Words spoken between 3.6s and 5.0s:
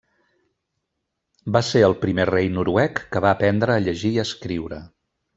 a llegir i escriure.